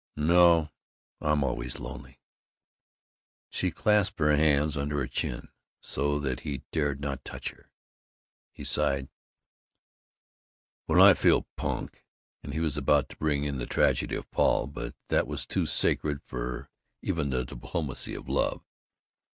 "No, 0.17 0.71
I'm 1.19 1.43
always 1.43 1.79
lonely." 1.79 2.19
She 3.51 3.69
clasped 3.69 4.17
her 4.17 4.35
hands 4.35 4.75
under 4.75 4.97
her 4.97 5.05
chin, 5.05 5.49
so 5.79 6.17
that 6.21 6.39
he 6.39 6.63
dared 6.71 6.99
not 6.99 7.23
touch 7.23 7.49
her. 7.51 7.69
He 8.51 8.63
sighed: 8.63 9.09
"When 10.87 10.99
I 10.99 11.13
feel 11.13 11.45
punk 11.55 12.03
and" 12.41 12.51
He 12.55 12.59
was 12.59 12.77
about 12.77 13.09
to 13.09 13.17
bring 13.17 13.43
in 13.43 13.59
the 13.59 13.67
tragedy 13.67 14.15
of 14.15 14.31
Paul, 14.31 14.65
but 14.65 14.95
that 15.09 15.27
was 15.27 15.45
too 15.45 15.67
sacred 15.67 16.17
even 16.17 16.21
for 16.25 16.69
the 17.03 17.45
diplomacy 17.47 18.15
of 18.15 18.27
love. 18.27 18.63